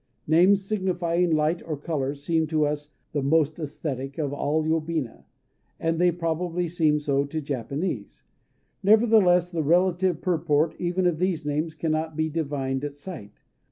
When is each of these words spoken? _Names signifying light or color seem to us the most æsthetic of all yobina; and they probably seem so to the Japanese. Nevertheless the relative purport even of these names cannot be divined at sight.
_Names 0.25 0.65
signifying 0.65 1.35
light 1.35 1.61
or 1.61 1.77
color 1.77 2.15
seem 2.15 2.47
to 2.47 2.65
us 2.65 2.89
the 3.13 3.21
most 3.21 3.57
æsthetic 3.57 4.17
of 4.17 4.33
all 4.33 4.63
yobina; 4.63 5.25
and 5.79 5.99
they 6.01 6.09
probably 6.11 6.67
seem 6.67 6.99
so 6.99 7.23
to 7.25 7.37
the 7.37 7.41
Japanese. 7.45 8.23
Nevertheless 8.81 9.51
the 9.51 9.61
relative 9.61 10.19
purport 10.19 10.73
even 10.79 11.05
of 11.05 11.19
these 11.19 11.45
names 11.45 11.75
cannot 11.75 12.15
be 12.15 12.29
divined 12.29 12.83
at 12.83 12.95
sight. 12.95 13.43